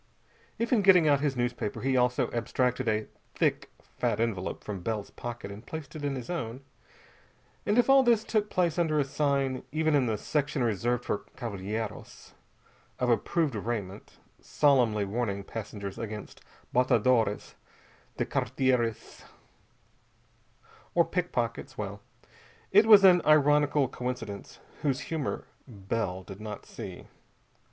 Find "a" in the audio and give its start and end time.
2.87-3.05, 8.97-9.03